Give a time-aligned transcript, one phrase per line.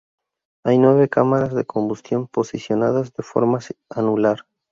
[0.65, 3.59] Hay nueve cámaras de combustión posicionadas de forma
[3.91, 4.47] anular.